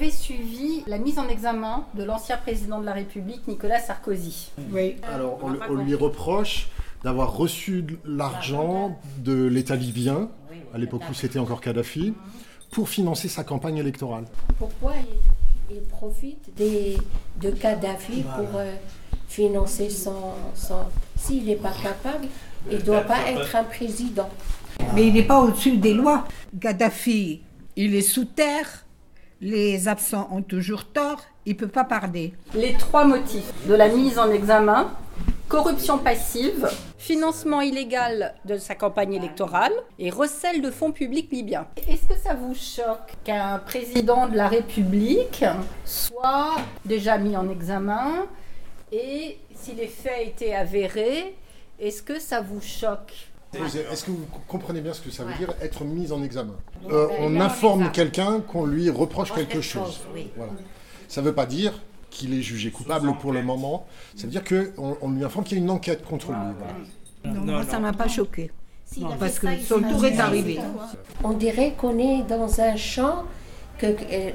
avez 0.00 0.10
suivi 0.10 0.82
la 0.86 0.96
mise 0.96 1.18
en 1.18 1.28
examen 1.28 1.84
de 1.94 2.04
l'ancien 2.04 2.38
président 2.38 2.80
de 2.80 2.86
la 2.86 2.94
République, 2.94 3.46
Nicolas 3.46 3.80
Sarkozy. 3.80 4.50
Oui. 4.72 4.96
Alors, 5.02 5.38
on, 5.42 5.52
on 5.68 5.74
lui 5.74 5.94
reproche 5.94 6.68
d'avoir 7.04 7.36
reçu 7.36 7.82
de 7.82 7.98
l'argent 8.06 8.98
de 9.18 9.44
l'État 9.44 9.76
libyen, 9.76 10.30
à 10.74 10.78
l'époque 10.78 11.02
où 11.10 11.12
c'était 11.12 11.38
encore 11.38 11.60
Kadhafi, 11.60 12.14
pour 12.70 12.88
financer 12.88 13.28
sa 13.28 13.44
campagne 13.44 13.76
électorale. 13.76 14.24
Pourquoi 14.58 14.94
il, 15.70 15.76
il 15.76 15.82
profite 15.82 16.54
des, 16.56 16.96
de 17.38 17.50
Kadhafi 17.50 18.22
pour 18.22 18.58
euh, 18.58 18.72
financer 19.28 19.90
son... 19.90 20.32
son... 20.54 20.78
S'il 21.14 21.44
n'est 21.44 21.56
pas 21.56 21.72
capable, 21.82 22.26
il 22.70 22.78
ne 22.78 22.82
doit 22.82 23.02
pas 23.02 23.28
être 23.28 23.54
un 23.54 23.64
président. 23.64 24.30
Mais 24.94 25.08
il 25.08 25.12
n'est 25.12 25.24
pas 25.24 25.42
au-dessus 25.42 25.76
des 25.76 25.92
lois. 25.92 26.26
Gaddafi, 26.54 27.42
il 27.76 27.94
est 27.94 28.00
sous 28.00 28.24
terre. 28.24 28.86
Les 29.40 29.88
absents 29.88 30.28
ont 30.32 30.42
toujours 30.42 30.84
tort. 30.84 31.22
Il 31.46 31.54
ne 31.54 31.58
peut 31.58 31.68
pas 31.68 31.84
parler. 31.84 32.34
Les 32.54 32.74
trois 32.74 33.04
motifs 33.06 33.50
de 33.66 33.74
la 33.74 33.88
mise 33.88 34.18
en 34.18 34.30
examen 34.30 34.90
corruption 35.50 35.98
passive, 35.98 36.68
financement 36.96 37.60
illégal 37.60 38.34
de 38.44 38.56
sa 38.56 38.76
campagne 38.76 39.14
électorale 39.14 39.72
et 39.98 40.08
recel 40.08 40.62
de 40.62 40.70
fonds 40.70 40.92
publics 40.92 41.32
libyens. 41.32 41.66
Est-ce 41.88 42.06
que 42.06 42.16
ça 42.16 42.34
vous 42.34 42.54
choque 42.54 43.14
qu'un 43.24 43.58
président 43.58 44.28
de 44.28 44.36
la 44.36 44.46
République 44.46 45.44
soit 45.84 46.54
déjà 46.84 47.18
mis 47.18 47.36
en 47.36 47.48
examen 47.48 48.26
et 48.92 49.38
si 49.56 49.72
les 49.72 49.88
faits 49.88 50.28
étaient 50.28 50.54
avérés, 50.54 51.34
est-ce 51.80 52.04
que 52.04 52.20
ça 52.20 52.40
vous 52.40 52.60
choque? 52.60 53.29
Est-ce 53.54 54.04
que 54.04 54.10
vous 54.12 54.26
comprenez 54.46 54.80
bien 54.80 54.92
ce 54.92 55.00
que 55.00 55.10
ça 55.10 55.24
veut 55.24 55.34
dire 55.34 55.52
être 55.60 55.84
mis 55.84 56.12
en 56.12 56.22
examen 56.22 56.54
Euh, 56.90 57.08
On 57.20 57.40
informe 57.40 57.90
quelqu'un 57.90 58.40
qu'on 58.40 58.64
lui 58.64 58.88
reproche 58.90 59.32
quelque 59.32 59.60
chose. 59.60 60.00
Voilà. 60.36 60.52
Ça 61.08 61.20
ne 61.20 61.26
veut 61.26 61.34
pas 61.34 61.46
dire 61.46 61.72
qu'il 62.10 62.34
est 62.34 62.42
jugé 62.42 62.70
coupable 62.70 63.12
pour 63.20 63.32
le 63.32 63.42
moment. 63.42 63.86
Ça 64.16 64.24
veut 64.24 64.30
dire 64.30 64.44
qu'on 64.44 64.96
on 65.00 65.10
lui 65.10 65.24
informe 65.24 65.44
qu'il 65.44 65.58
y 65.58 65.60
a 65.60 65.64
une 65.64 65.70
enquête 65.70 66.04
contre 66.04 66.28
lui. 66.30 66.38
voilà. 66.58 67.38
Non, 67.40 67.52
moi, 67.52 67.62
ça 67.64 67.76
ne 67.78 67.82
m'a 67.82 67.92
pas 67.92 68.08
choqué. 68.08 68.50
parce 69.18 69.38
que 69.38 69.46
son 69.58 69.80
tour 69.80 70.04
est 70.04 70.18
arrivé. 70.18 70.60
On 71.24 71.32
dirait 71.32 71.74
qu'on 71.76 71.98
est 71.98 72.22
dans 72.22 72.60
un 72.60 72.76
champ 72.76 73.24
que 73.78 73.86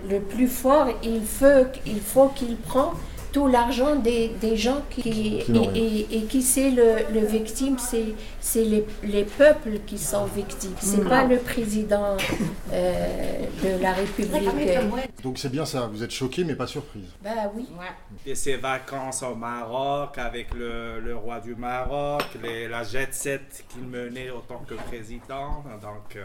le 0.09 0.19
plus 0.19 0.47
fort, 0.47 0.87
il 1.03 1.21
faut, 1.21 1.65
il 1.85 1.99
faut 2.01 2.29
qu'il 2.29 2.57
prend 2.57 2.93
tout 3.35 3.47
l'argent 3.47 3.93
des, 3.97 4.29
des 4.45 4.55
gens 4.65 4.81
qui, 4.89 5.01
Qui 5.01 5.37
et, 5.39 5.51
l'ont, 5.51 5.69
et- 5.75 6.07
et 6.17 6.21
qui 6.31 6.41
c'est 6.41 6.71
le, 6.79 6.89
le 7.13 7.23
victime, 7.37 7.77
c'est 7.77 8.09
c'est 8.39 8.63
les, 8.63 8.85
les 9.03 9.25
peuples 9.25 9.79
qui 9.87 9.97
sont 9.97 10.25
victimes, 10.39 10.75
c'est 10.79 11.03
pas 11.13 11.23
le 11.25 11.37
président 11.51 12.15
euh, 12.71 13.39
de 13.63 13.81
la 13.83 13.91
République. 13.93 14.49
Donc 15.23 15.37
c'est 15.37 15.49
bien 15.51 15.65
ça, 15.65 15.89
vous 15.91 16.01
êtes 16.03 16.11
choqué 16.11 16.43
mais 16.45 16.55
pas 16.55 16.67
surprise. 16.67 17.09
Ben 17.21 17.51
oui. 17.55 17.65
Et 18.25 18.35
ses 18.35 18.55
vacances 18.55 19.21
au 19.23 19.35
Maroc 19.35 20.17
avec 20.17 20.53
le, 20.53 20.99
le 21.01 21.15
roi 21.17 21.41
du 21.41 21.55
Maroc, 21.55 22.23
les- 22.41 22.67
la 22.69 22.83
jet 22.83 23.13
set 23.13 23.65
qu'il 23.69 23.83
menait 23.83 24.29
en 24.31 24.39
tant 24.39 24.63
que 24.69 24.75
président. 24.75 25.63
Donc, 25.81 26.15
euh, 26.15 26.23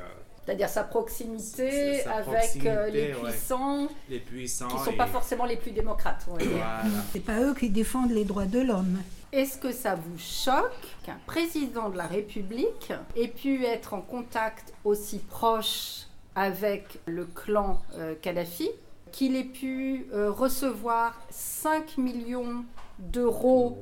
C'est-à-dire 0.50 0.68
sa 0.68 0.82
proximité 0.82 2.00
sa 2.00 2.14
avec 2.14 2.66
euh, 2.66 2.88
les 2.90 3.14
ouais. 3.14 3.30
puissants 3.30 3.86
les 4.08 4.18
puissants. 4.18 4.66
qui 4.66 4.74
ne 4.74 4.80
sont 4.80 4.90
et- 4.90 4.96
pas 4.96 5.06
forcément 5.06 5.44
les 5.44 5.56
plus 5.56 5.70
démocrates. 5.70 6.26
on 6.28 6.32
va 6.32 6.38
dire. 6.38 6.50
Voilà. 6.50 6.82
C'est 7.12 7.20
pas 7.24 7.40
eux 7.40 7.54
qui 7.54 7.70
défendent 7.70 8.10
les 8.10 8.24
droits 8.24 8.46
de 8.46 8.58
l'homme. 8.58 8.98
Est-ce 9.30 9.58
que 9.58 9.70
ça 9.70 9.94
vous 9.94 10.18
choque 10.18 10.72
qu'un 11.04 11.20
président 11.24 11.88
de 11.88 11.96
la 11.96 12.06
République 12.08 12.92
ait 13.14 13.28
pu 13.28 13.64
être 13.64 13.94
en 13.94 14.00
contact 14.00 14.72
aussi 14.84 15.18
proche 15.20 16.06
avec 16.34 16.98
le 17.06 17.26
clan 17.26 17.80
euh, 17.94 18.16
Kadhafi, 18.20 18.70
qu'il 19.12 19.36
ait 19.36 19.44
pu 19.44 20.08
euh, 20.12 20.32
recevoir 20.32 21.14
5 21.30 21.96
millions 21.96 22.64
d'euros 22.98 23.78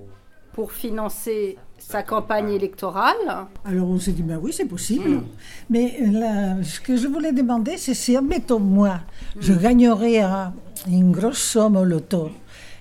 pour 0.52 0.72
financer 0.72 1.56
sa 1.79 2.03
campagne 2.03 2.51
électorale 2.51 3.47
Alors 3.64 3.89
on 3.89 3.98
s'est 3.98 4.13
dit, 4.13 4.23
ben 4.23 4.39
oui, 4.42 4.52
c'est 4.52 4.64
possible. 4.67 5.23
Mais 5.70 5.97
euh, 6.02 6.11
là, 6.20 6.63
ce 6.63 6.80
que 6.80 6.97
je 6.97 7.07
voulais 7.08 7.33
demander, 7.33 7.77
c'est 7.79 7.95
si, 7.95 8.17
admettons, 8.17 8.58
moi, 8.61 9.01
je 9.41 9.52
gagnerais 9.55 10.19
un- 10.20 10.52
une 10.89 11.13
grosse 11.13 11.39
somme 11.42 11.77
au 11.77 11.85
loto 11.85 12.30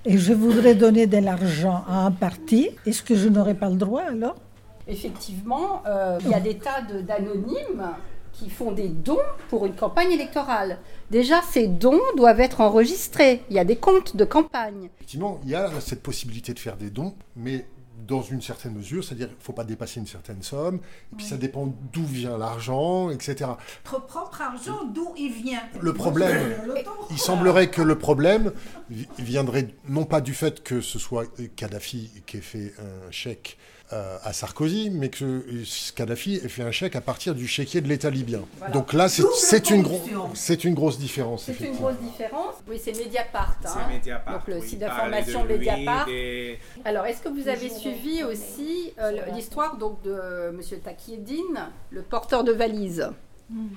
et 0.06 0.18
je 0.18 0.34
voudrais 0.34 0.76
donner 0.76 1.08
de 1.08 1.18
l'argent 1.18 1.84
à 1.88 2.06
un 2.06 2.12
parti, 2.12 2.70
est-ce 2.86 3.02
que 3.04 3.16
je 3.16 3.28
n'aurais 3.30 3.56
pas 3.56 3.70
le 3.70 3.76
droit 3.76 4.02
alors? 4.04 4.36
Effectivement, 4.88 5.84
euh, 5.86 6.18
il 6.24 6.30
y 6.32 6.34
a 6.34 6.40
des 6.40 6.58
tas 6.58 6.82
de- 6.82 7.02
d'anonymes 7.02 7.84
qui 8.34 8.50
font 8.50 8.72
des 8.72 8.88
dons 8.88 9.18
pour 9.50 9.66
une 9.66 9.74
campagne 9.74 10.12
électorale. 10.12 10.78
Déjà, 11.12 11.42
ces 11.42 11.68
dons 11.68 12.00
doivent 12.16 12.40
être 12.40 12.62
enregistrés. 12.62 13.42
Il 13.50 13.56
y 13.56 13.60
a 13.60 13.66
des 13.66 13.76
comptes 13.76 14.16
de 14.16 14.24
campagne. 14.26 14.90
Effectivement, 14.98 15.40
il 15.44 15.50
y 15.50 15.56
a 15.56 15.70
cette 15.82 16.04
possibilité 16.04 16.54
de 16.54 16.60
faire 16.60 16.78
des 16.78 16.90
dons, 16.90 17.16
mais 17.36 17.66
dans 18.06 18.22
une 18.22 18.42
certaine 18.42 18.74
mesure, 18.74 19.04
c'est-à-dire 19.04 19.28
qu'il 19.28 19.38
ne 19.38 19.42
faut 19.44 19.54
pas 19.54 19.64
dépasser 19.64 20.00
une 20.00 20.08
certaine 20.08 20.44
somme, 20.44 20.76
et 21.12 21.16
puis 21.18 21.26
ça 21.26 21.38
dépend 21.38 21.74
d'où 21.94 22.06
vient 22.06 22.38
l'argent, 22.38 23.10
etc. 23.10 23.52
Votre 23.86 24.06
propre 24.06 24.42
argent, 24.42 24.86
d'où 24.94 25.14
il 25.18 25.32
vient. 25.32 25.62
Le 25.82 25.94
problème, 25.94 26.56
il 27.10 27.18
semblerait 27.18 27.70
que 27.70 27.82
le 27.82 27.98
problème 27.98 28.52
vi- 28.90 29.08
viendrait 29.18 29.70
non 29.90 30.06
pas 30.06 30.22
du 30.22 30.34
fait 30.34 30.62
que 30.64 30.82
ce 30.82 31.00
soit 31.00 31.26
Kadhafi 31.56 32.12
qui 32.26 32.38
ait 32.38 32.42
fait 32.42 32.74
un 32.80 33.12
chèque 33.12 33.58
euh, 33.94 34.18
à 34.24 34.34
Sarkozy, 34.34 34.90
mais 34.90 35.10
que 35.10 35.24
euh, 35.24 35.64
Kadhafi 35.96 36.36
ait 36.36 36.50
fait 36.50 36.64
un 36.64 36.72
chèque 36.72 36.96
à 36.96 37.02
partir 37.02 37.34
du 37.36 37.48
chéquier 37.48 37.80
de 37.82 37.88
l'État 37.88 38.10
libyen. 38.10 38.42
Donc 38.74 38.92
là, 38.94 39.08
c'est 39.10 39.70
une, 39.70 39.82
gro- 39.84 39.92
grosse 40.74 40.98
différence, 41.00 41.44
C'est 41.46 41.60
une 41.62 41.74
grosse 41.76 41.98
différence. 41.98 42.56
Oui, 42.68 42.80
c'est 42.84 42.92
Mediapart. 42.98 43.56
hein. 43.66 43.70
C'est 43.88 43.94
Mediapart. 43.94 44.34
Donc 44.40 44.48
le 44.48 44.58
oui, 44.60 44.68
site 44.68 44.80
d'information 44.80 45.46
Mediapart. 45.46 46.06
des- 46.06 46.60
Alors, 46.86 47.06
est-ce 47.06 47.22
que 47.22 47.30
vous 47.30 47.48
avez 47.48 47.70
suivi 47.70 48.24
aussi 48.24 48.94
euh, 49.00 49.12
l'histoire 49.34 49.78
donc 49.78 50.02
de 50.04 50.50
M. 50.50 50.60
Takieddine, 50.84 51.70
le 51.92 52.02
porteur 52.02 52.44
de 52.44 52.52
valise? 52.52 53.10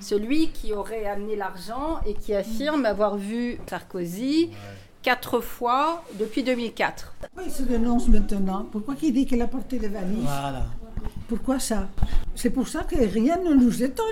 Celui 0.01 0.49
qui 0.49 0.73
aurait 0.73 1.05
amené 1.05 1.37
l'argent 1.37 2.01
et 2.05 2.13
qui 2.13 2.33
affirme 2.33 2.85
avoir 2.85 3.15
vu 3.15 3.57
Sarkozy 3.69 4.49
quatre 5.01 5.41
fois 5.41 6.03
depuis 6.19 6.43
2004. 6.43 7.13
Pourquoi 7.21 7.43
il 7.43 7.51
se 7.51 7.63
dénonce 7.63 8.07
maintenant? 8.07 8.65
Pourquoi 8.71 8.95
il 9.01 9.13
dit 9.13 9.25
qu'il 9.25 9.41
a 9.41 9.47
porté 9.47 9.79
les 9.79 9.87
valises? 9.87 10.17
Voilà. 10.23 10.65
Pourquoi 11.27 11.59
ça? 11.59 11.87
C'est 12.35 12.49
pour 12.49 12.67
ça 12.67 12.81
que 12.83 12.95
rien 12.95 13.37
ne 13.37 13.53
nous 13.53 13.83
étonne. 13.83 14.05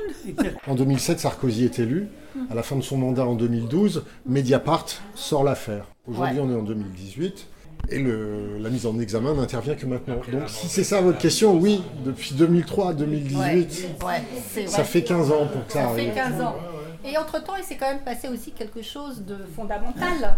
En 0.67 0.75
2007, 0.75 1.19
Sarkozy 1.19 1.65
est 1.65 1.79
élu. 1.79 2.07
À 2.49 2.55
la 2.55 2.63
fin 2.63 2.75
de 2.75 2.81
son 2.81 2.97
mandat 2.97 3.25
en 3.25 3.35
2012, 3.35 4.03
Mediapart 4.25 4.85
sort 5.15 5.43
l'affaire. 5.43 5.85
Aujourd'hui, 6.07 6.39
Ouais. 6.39 6.45
on 6.47 6.51
est 6.51 6.59
en 6.59 6.63
2018. 6.63 7.47
Et 7.89 7.99
le- 7.99 8.57
la 8.59 8.69
mise 8.69 8.85
en 8.85 8.99
examen 8.99 9.33
n'intervient 9.33 9.73
que 9.75 9.85
maintenant. 9.85 10.15
Donc, 10.31 10.47
si 10.49 10.67
c'est 10.67 10.83
ça 10.83 11.01
votre 11.01 11.17
question, 11.17 11.55
oui, 11.57 11.81
depuis 12.05 12.35
2003 12.35 12.89
à 12.89 12.93
2018, 12.93 13.87
Ouais, 14.05 14.21
c'est 14.53 14.67
ça 14.67 14.83
fait 14.83 15.01
15 15.03 15.31
ans 15.31 15.47
pour 15.51 15.65
que 15.65 15.73
ça 15.73 15.83
Ça 15.83 15.87
fait 15.89 16.01
arrive. 16.09 16.13
15 16.13 16.41
ans. 16.41 16.55
Et 17.05 17.17
entre-temps, 17.17 17.55
il 17.57 17.63
s'est 17.63 17.77
quand 17.77 17.89
même 17.89 18.03
passé 18.03 18.27
aussi 18.27 18.51
quelque 18.51 18.81
chose 18.81 19.23
de 19.25 19.37
fondamental. 19.55 20.37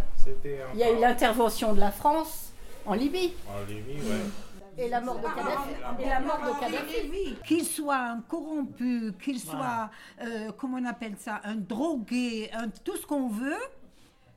Il 0.74 0.80
y 0.80 0.84
a 0.84 0.92
eu 0.92 1.00
l'intervention 1.00 1.74
de 1.74 1.80
la 1.80 1.92
France 1.92 2.52
en 2.86 2.94
Libye 2.94 3.34
en 3.48 3.64
Libye, 3.68 4.02
ouais. 4.02 4.84
et 4.86 4.90
la 4.90 5.02
mort 5.02 5.18
de 5.20 5.24
Kadhafi. 5.24 5.70
Et 6.00 6.06
la 6.10 6.20
mort 6.20 6.40
de 6.46 6.60
Kadhafi. 6.60 7.36
Qu'il 7.46 7.66
soit 7.66 7.98
un 7.98 8.22
corrompu, 8.22 9.14
qu'il 9.24 9.40
soit, 9.40 9.90
euh, 10.22 10.52
comment 10.58 10.78
on 10.82 10.86
appelle 10.86 11.16
ça, 11.20 11.42
un 11.44 11.56
drogué, 11.56 12.50
un- 12.54 12.70
tout 12.70 12.96
ce 12.98 13.06
qu'on 13.06 13.28
veut, 13.30 13.60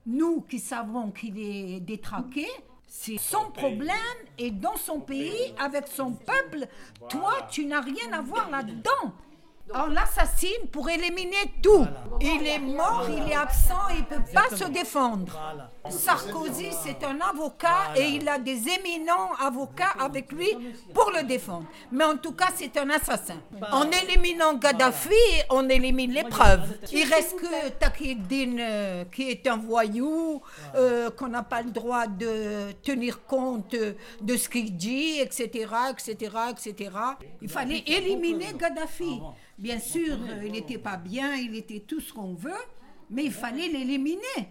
nous 0.06 0.42
qui 0.42 0.58
savons 0.58 1.10
qu'il 1.10 1.38
est 1.38 1.80
détraqué, 1.80 2.46
c'est 2.86 3.18
son 3.18 3.50
problème 3.50 3.96
et 4.38 4.50
dans 4.50 4.76
son 4.76 5.00
pays, 5.00 5.54
avec 5.58 5.88
son 5.88 6.12
peuple, 6.12 6.66
toi, 7.08 7.32
tu 7.50 7.64
n'as 7.66 7.80
rien 7.80 8.12
à 8.12 8.20
voir 8.20 8.50
là-dedans. 8.50 9.12
On 9.74 9.86
l'assassine 9.86 10.68
pour 10.70 10.90
éliminer 10.90 11.36
tout. 11.62 11.86
Il 12.20 12.46
est 12.46 12.58
mort, 12.58 13.06
il 13.08 13.30
est 13.30 13.34
absent, 13.34 13.88
il 13.90 14.00
ne 14.00 14.02
peut 14.04 14.22
pas 14.32 14.54
se 14.54 14.64
défendre. 14.64 15.32
Voilà. 15.32 15.70
Sarkozy, 15.90 16.68
c'est 16.82 17.04
un 17.04 17.18
avocat 17.20 17.92
et 17.96 18.04
il 18.04 18.28
a 18.28 18.38
des 18.38 18.68
éminents 18.68 19.32
avocats 19.40 19.94
avec 19.98 20.32
lui 20.32 20.48
pour 20.92 21.10
le 21.14 21.24
défendre. 21.24 21.66
Mais 21.92 22.04
en 22.04 22.16
tout 22.16 22.32
cas, 22.32 22.48
c'est 22.54 22.76
un 22.76 22.88
assassin. 22.90 23.36
En 23.72 23.84
éliminant 23.90 24.54
Gaddafi, 24.54 25.14
on 25.50 25.68
élimine 25.68 26.12
les 26.12 26.24
preuves. 26.24 26.78
Il 26.92 27.04
reste 27.04 27.36
que 27.36 27.68
Takieddine, 27.70 28.58
euh, 28.60 29.04
qui 29.04 29.30
est 29.30 29.46
un 29.46 29.56
voyou, 29.56 30.40
euh, 30.74 31.10
qu'on 31.10 31.28
n'a 31.28 31.42
pas 31.42 31.62
le 31.62 31.70
droit 31.70 32.06
de 32.06 32.72
tenir 32.82 33.24
compte 33.24 33.74
de 34.20 34.36
ce 34.36 34.48
qu'il 34.48 34.76
dit, 34.76 35.20
etc., 35.20 35.68
etc., 35.90 36.36
etc. 36.50 36.90
Il 37.42 37.48
fallait 37.48 37.82
éliminer 37.86 38.54
Gaddafi. 38.58 39.20
Bien 39.56 39.78
sûr, 39.78 40.16
euh, 40.28 40.42
il 40.44 40.52
n'était 40.52 40.78
pas 40.78 40.96
bien, 40.96 41.36
il 41.36 41.54
était 41.54 41.78
tout 41.78 42.00
ce 42.04 42.12
qu'on 42.12 42.34
veut, 42.34 42.52
mais 43.10 43.24
il 43.24 43.32
fallait 43.32 43.68
l'éliminer. 43.68 44.48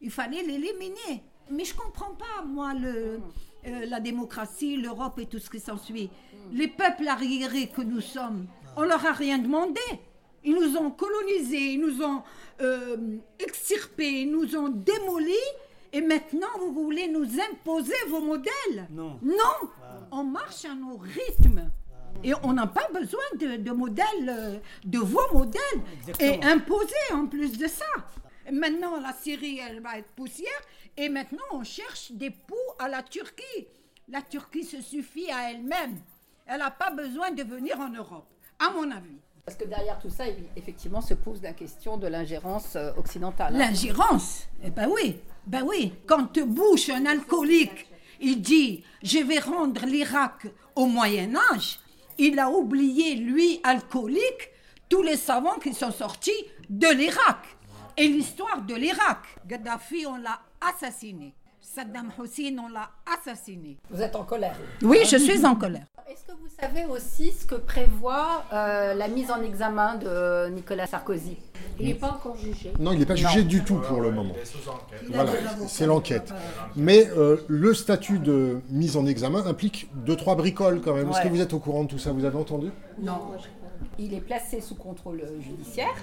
Il 0.00 0.10
fallait 0.10 0.42
l'éliminer. 0.42 1.22
Mais 1.50 1.64
je 1.64 1.74
comprends 1.74 2.14
pas, 2.14 2.44
moi, 2.46 2.74
le, 2.74 3.20
euh, 3.66 3.86
la 3.86 4.00
démocratie, 4.00 4.76
l'Europe 4.76 5.18
et 5.18 5.26
tout 5.26 5.38
ce 5.38 5.48
qui 5.50 5.60
s'ensuit. 5.60 6.10
Les 6.52 6.68
peuples 6.68 7.08
arriérés 7.08 7.68
que 7.68 7.82
nous 7.82 8.00
sommes, 8.00 8.46
on 8.76 8.82
leur 8.82 9.04
a 9.06 9.12
rien 9.12 9.38
demandé. 9.38 9.80
Ils 10.44 10.54
nous 10.54 10.76
ont 10.76 10.90
colonisés, 10.90 11.72
ils 11.72 11.80
nous 11.80 12.02
ont 12.02 12.22
euh, 12.60 13.16
extirpés, 13.38 14.22
ils 14.22 14.30
nous 14.30 14.54
ont 14.56 14.68
démolis. 14.68 15.34
Et 15.92 16.00
maintenant, 16.00 16.48
vous 16.58 16.72
voulez 16.72 17.08
nous 17.08 17.26
imposer 17.50 17.94
vos 18.08 18.20
modèles? 18.20 18.86
Non. 18.90 19.18
Non, 19.22 19.68
on 20.12 20.22
marche 20.22 20.64
à 20.64 20.74
nos 20.74 20.96
rythmes. 20.96 21.70
Et 22.24 22.32
on 22.42 22.52
n'a 22.52 22.66
pas 22.66 22.88
besoin 22.92 23.20
de, 23.38 23.56
de 23.56 23.70
modèles, 23.70 24.28
euh, 24.28 24.58
de 24.84 24.98
vos 24.98 25.32
modèles, 25.32 25.80
et 26.18 26.42
imposés 26.44 26.94
en 27.12 27.26
plus 27.26 27.56
de 27.56 27.66
ça. 27.68 27.84
Maintenant, 28.50 28.98
la 29.00 29.12
Syrie, 29.12 29.60
elle 29.60 29.80
va 29.80 29.98
être 29.98 30.10
poussière, 30.12 30.60
et 30.96 31.08
maintenant, 31.08 31.44
on 31.52 31.62
cherche 31.62 32.10
des 32.12 32.30
poux 32.30 32.54
à 32.78 32.88
la 32.88 33.02
Turquie. 33.02 33.66
La 34.08 34.22
Turquie 34.22 34.64
se 34.64 34.80
suffit 34.80 35.30
à 35.30 35.50
elle-même. 35.52 35.96
Elle 36.46 36.58
n'a 36.60 36.70
pas 36.70 36.90
besoin 36.90 37.30
de 37.30 37.42
venir 37.42 37.78
en 37.78 37.90
Europe, 37.90 38.26
à 38.58 38.70
mon 38.70 38.90
avis. 38.90 39.18
Parce 39.44 39.56
que 39.56 39.64
derrière 39.66 39.98
tout 39.98 40.10
ça, 40.10 40.24
effectivement, 40.56 41.00
se 41.00 41.14
pose 41.14 41.40
la 41.42 41.52
question 41.52 41.96
de 41.98 42.06
l'ingérence 42.06 42.74
euh, 42.76 42.92
occidentale. 42.96 43.54
hein. 43.54 43.58
L'ingérence, 43.58 44.46
eh 44.62 44.70
ben 44.70 44.88
oui, 44.90 45.16
ben 45.46 45.62
oui. 45.62 45.92
Quand 46.06 46.38
Bush, 46.40 46.90
un 46.90 47.06
alcoolique, 47.06 47.86
il 48.20 48.42
dit 48.42 48.82
je 49.02 49.18
vais 49.20 49.38
rendre 49.38 49.86
l'Irak 49.86 50.46
au 50.74 50.86
Moyen 50.86 51.34
Âge, 51.52 51.78
il 52.18 52.38
a 52.38 52.50
oublié, 52.50 53.14
lui, 53.14 53.60
alcoolique, 53.62 54.50
tous 54.88 55.02
les 55.02 55.16
savants 55.16 55.58
qui 55.58 55.74
sont 55.74 55.92
sortis 55.92 56.44
de 56.68 56.88
l'Irak 56.88 57.38
et 57.96 58.08
l'histoire 58.08 58.62
de 58.62 58.74
l'Irak. 58.74 59.22
Gaddafi, 59.46 60.06
on 60.06 60.16
l'a 60.16 60.40
assassiné. 60.60 61.34
Saddam 61.74 62.08
Hussein, 62.18 62.56
on 62.58 62.68
l'a 62.68 62.88
assassiné. 63.06 63.76
Vous 63.90 64.00
êtes 64.00 64.16
en 64.16 64.24
colère. 64.24 64.56
Oui, 64.82 65.00
je 65.04 65.16
suis 65.16 65.44
en 65.44 65.54
colère. 65.54 65.84
Est-ce 66.10 66.24
que 66.24 66.32
vous 66.32 66.48
savez 66.58 66.86
aussi 66.86 67.30
ce 67.30 67.44
que 67.44 67.56
prévoit 67.56 68.44
euh, 68.52 68.94
la 68.94 69.06
mise 69.08 69.30
en 69.30 69.42
examen 69.42 69.96
de 69.96 70.48
Nicolas 70.48 70.86
Sarkozy? 70.86 71.36
Il 71.78 71.86
n'est 71.88 71.94
pas 71.94 72.08
encore 72.08 72.36
jugé. 72.36 72.72
Non, 72.78 72.92
il 72.92 72.98
n'est 72.98 73.06
pas 73.06 73.14
jugé 73.14 73.44
du 73.44 73.62
tout 73.62 73.76
pour 73.76 74.00
le 74.00 74.10
moment. 74.10 74.34
Voilà, 75.10 75.32
c'est 75.68 75.86
l'enquête. 75.86 76.32
Mais 76.74 77.06
euh, 77.16 77.36
le 77.48 77.74
statut 77.74 78.18
de 78.18 78.60
mise 78.70 78.96
en 78.96 79.04
examen 79.04 79.46
implique 79.46 79.90
deux, 79.94 80.16
trois 80.16 80.34
bricoles 80.36 80.80
quand 80.80 80.94
même. 80.94 81.10
Est-ce 81.10 81.20
que 81.20 81.28
vous 81.28 81.42
êtes 81.42 81.52
au 81.52 81.58
courant 81.58 81.84
de 81.84 81.88
tout 81.88 81.98
ça? 81.98 82.12
Vous 82.12 82.24
avez 82.24 82.38
entendu? 82.38 82.70
Non. 82.98 83.20
Il 83.98 84.14
est 84.14 84.20
placé 84.20 84.60
sous 84.60 84.76
contrôle 84.76 85.22
judiciaire. 85.40 85.94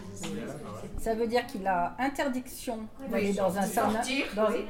Ça 0.99 1.13
veut 1.15 1.27
dire 1.27 1.45
qu'il 1.47 1.65
a 1.65 1.95
interdiction 1.99 2.79
d'aller 3.09 3.33
dans 3.33 3.57
un 3.57 3.63
certain 3.63 4.01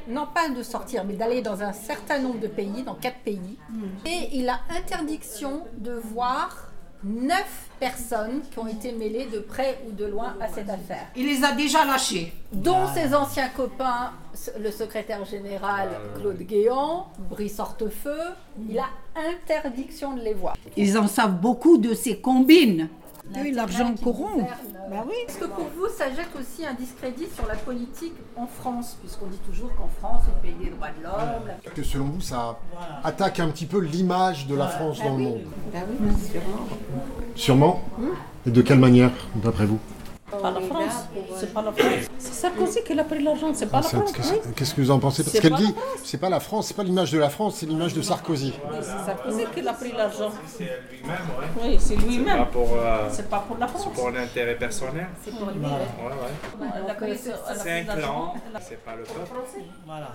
non 0.08 0.28
pas 0.34 0.50
de 0.50 0.62
sortir, 0.62 1.04
mais 1.06 1.14
d'aller 1.16 1.42
dans 1.42 1.62
un 1.64 1.74
certain 1.74 2.20
nombre 2.20 2.40
de 2.40 2.48
pays, 2.48 2.84
dans 2.84 2.96
quatre 2.96 3.20
pays. 3.20 3.58
Et 4.06 4.30
il 4.34 4.48
a 4.50 4.60
interdiction 4.70 5.64
de 5.78 5.94
voir 5.94 6.72
neuf 7.04 7.70
personnes 7.80 8.42
qui 8.52 8.58
ont 8.60 8.68
été 8.68 8.92
mêlées 8.92 9.26
de 9.26 9.40
près 9.40 9.80
ou 9.88 9.92
de 9.92 10.06
loin 10.06 10.36
à 10.42 10.48
cette 10.48 10.70
affaire, 10.70 11.08
Il 11.16 11.28
les 11.28 11.44
a 11.44 11.52
déjà 11.52 11.86
lâchés. 11.86 12.34
dont 12.52 12.88
ses 12.94 13.14
anciens 13.14 13.50
copains, 13.50 14.12
le 14.60 14.72
secrétaire 14.72 15.24
général 15.26 15.90
Claude 16.20 16.40
Guéant, 16.40 17.08
Brice 17.30 17.60
Hortefeux. 17.60 18.34
Il 18.70 18.80
a 18.80 18.88
interdiction 19.16 20.14
de 20.16 20.22
les 20.22 20.34
voir. 20.34 20.56
Ils 20.76 20.98
en 20.98 21.08
savent 21.08 21.40
beaucoup 21.40 21.78
de 21.78 21.94
ces 21.94 22.20
combines. 22.20 22.90
Oui, 23.36 23.52
l'argent 23.52 23.94
corrompt. 24.04 24.40
euh, 24.40 24.90
Bah 24.90 25.04
oui. 25.08 25.14
Est-ce 25.28 25.38
que 25.40 25.46
pour 25.46 25.66
vous, 25.76 25.88
ça 25.98 26.06
jette 26.10 26.30
aussi 26.40 26.66
un 26.66 26.74
discrédit 26.74 27.26
sur 27.34 27.48
la 27.48 27.56
politique 27.56 28.14
en 28.38 28.46
France, 28.46 28.98
puisqu'on 29.02 29.28
dit 29.28 29.40
toujours 29.40 29.74
qu'en 29.76 29.88
France, 30.00 30.22
on 30.28 30.42
paye 30.42 30.54
des 30.64 30.70
droits 30.70 30.90
de 30.98 31.04
l'homme. 31.04 31.48
La- 31.66 31.72
Que 31.72 31.84
selon 31.84 32.06
vous, 32.06 32.22
ça 32.22 32.60
attaque 33.04 33.40
un 33.40 33.50
petit 33.50 33.66
peu 33.66 33.80
l'image 33.80 34.48
de 34.48 34.56
la 34.56 34.68
France 34.68 35.00
dans 35.00 35.18
le 35.18 35.24
monde. 35.24 35.42
Ben 35.74 35.84
oui, 35.90 36.12
sûrement. 36.32 36.68
Sûrement 37.36 37.82
Et 38.46 38.52
de 38.52 38.62
quelle 38.62 38.80
manière, 38.80 39.12
d'après 39.36 39.66
vous? 39.66 39.80
Pas 40.42 40.52
la 40.52 40.62
France. 40.62 40.94
C'est 41.38 41.54
pas 41.54 41.62
la 41.62 41.72
France. 41.72 42.10
C'est 42.18 42.34
Sarkozy 42.34 42.84
qui 42.84 43.00
a 43.00 43.04
pris 43.04 43.24
l'argent, 43.24 43.52
c'est 43.54 43.66
pas 43.70 43.78
la 43.82 43.84
France. 43.84 44.12
Qu'est-ce 44.14 44.34
oui. 44.72 44.76
que 44.76 44.82
vous 44.82 44.92
en 44.92 45.00
pensez? 45.00 45.24
Parce 45.24 45.34
C'est 45.36 45.42
qu'elle 45.42 45.56
dit, 45.56 45.74
c'est 46.04 46.18
pas 46.18 46.30
la 46.30 46.40
France, 46.40 46.68
c'est 46.68 46.74
pas 46.74 46.84
l'image 46.84 47.12
de 47.12 47.20
la 47.20 47.30
France, 47.30 47.56
c'est 47.58 47.66
l'image 47.66 47.94
de 47.94 48.02
Sarkozy. 48.02 48.54
Oui, 48.70 48.78
C'est 48.82 49.06
Sarkozy 49.06 49.44
qui 49.54 49.68
a 49.68 49.74
pris 49.74 49.92
l'argent. 49.92 50.32
C'est 50.48 50.64
lui-même, 50.92 51.28
ouais. 51.40 51.64
Oui, 51.64 51.78
c'est 51.80 51.96
lui-même. 51.96 52.46
euh, 52.56 53.08
C'est 53.12 53.30
pas 53.30 53.40
pour 53.40 53.58
la 53.58 53.68
France. 53.68 53.88
pour 53.94 54.10
l'intérêt 54.12 54.56
personnel. 54.56 55.08
C'est 55.24 55.36
pour 55.38 55.50
lui. 55.50 55.60
Ouais, 55.60 55.66
ouais. 56.62 56.68
Elle 56.76 56.90
a 56.90 57.56
C'est 57.56 57.80
un 57.90 57.96
clan, 57.96 58.34
c'est 58.62 58.84
pas 58.84 58.96
le 58.96 59.04
peuple. 59.04 59.36
Voilà. 59.86 60.12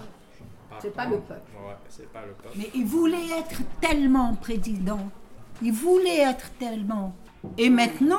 C'est 0.80 0.94
pas 0.94 1.04
le 1.06 1.18
peuple. 1.18 1.40
Ouais, 1.66 1.74
c'est 1.88 2.12
pas 2.12 2.20
le 2.26 2.32
peuple. 2.32 2.54
Mais 2.56 2.70
il 2.74 2.86
voulait 2.86 3.38
être 3.38 3.60
tellement 3.80 4.34
président. 4.34 5.00
Il 5.62 5.72
voulait 5.72 6.20
être 6.20 6.50
tellement. 6.58 7.12
Et 7.58 7.68
maintenant, 7.68 8.16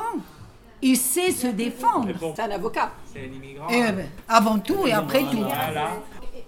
il 0.82 0.96
sait 0.96 1.30
se 1.30 1.46
défendre. 1.46 2.08
C'est 2.34 2.42
un 2.42 2.50
avocat. 2.50 2.92
c'est 3.12 3.20
un 3.20 3.32
immigrant. 3.32 3.68
Et, 3.68 3.82
euh, 3.82 4.02
avant 4.28 4.58
tout 4.58 4.86
et 4.86 4.92
après 4.92 5.20
tout. 5.30 5.38
Voilà. 5.42 5.90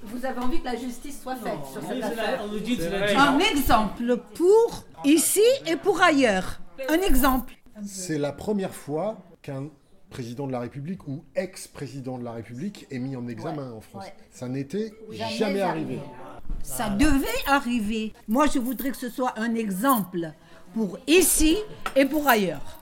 Vous 0.03 0.25
avez 0.27 0.39
envie 0.41 0.61
que 0.61 0.65
la 0.67 0.77
justice 0.77 1.21
soit 1.23 1.37
faite 1.37 1.59
sur 1.73 1.83
cette 1.83 2.03
affaire. 2.03 2.43
Un 3.19 3.39
exemple 3.39 4.17
pour 4.35 4.85
ici 5.05 5.41
et 5.67 5.77
pour 5.77 6.01
ailleurs. 6.03 6.61
Un 6.89 7.01
exemple. 7.01 7.55
C'est 7.85 8.19
la 8.19 8.33
première 8.33 8.75
fois 8.75 9.17
qu'un 9.43 9.69
président 10.11 10.47
de 10.47 10.53
la 10.53 10.61
République 10.61 11.09
ou 11.09 11.25
ex-président 11.35 12.19
de 12.19 12.25
la 12.25 12.33
République 12.33 12.87
est 12.91 12.99
mis 12.99 13.17
en 13.17 13.27
examen 13.29 13.73
en 13.73 13.81
France. 13.81 14.05
ouais. 14.05 14.15
Ça 14.31 14.47
n'était 14.49 14.93
Jamais 15.11 15.33
jamais 15.37 15.61
arrivé. 15.61 15.95
arrivé. 15.95 16.01
Ça 16.63 16.89
devait 16.91 17.27
arriver. 17.47 18.13
Moi, 18.29 18.47
je 18.47 18.59
voudrais 18.59 18.91
que 18.91 18.97
ce 18.97 19.09
soit 19.09 19.33
un 19.39 19.55
exemple 19.55 20.31
pour 20.75 20.99
ici 21.07 21.57
et 21.97 22.05
pour 22.05 22.29
ailleurs. 22.29 22.79